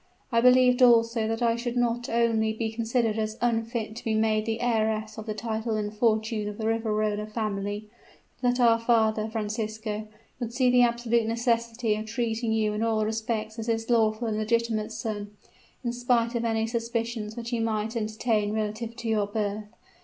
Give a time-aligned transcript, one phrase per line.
[0.31, 4.47] I believed also that I should not only be considered as unfit to be made
[4.47, 7.85] the heiress of the title and fortune of the Riverola family,
[8.41, 10.07] but that our father, Francisco,
[10.39, 14.39] would see the absolute necessity of treating you in all respects as his lawful and
[14.39, 15.37] legitimate son,
[15.83, 19.65] in spite of any suspicions which he might entertain relative to your birth.